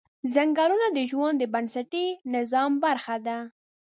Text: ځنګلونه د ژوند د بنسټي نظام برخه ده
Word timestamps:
ځنګلونه 0.33 0.87
د 0.97 0.99
ژوند 1.11 1.35
د 1.39 1.43
بنسټي 1.53 2.07
نظام 2.35 2.71
برخه 2.83 3.15
ده 3.27 3.37